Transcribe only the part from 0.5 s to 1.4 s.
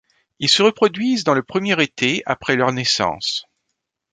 reproduisent dans